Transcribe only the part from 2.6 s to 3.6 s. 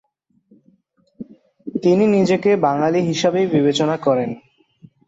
বাঙালি হিসাবেই